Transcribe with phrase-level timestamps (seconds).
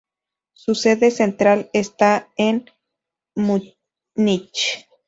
[0.55, 2.65] Su sede central está en
[3.35, 4.89] Múnich.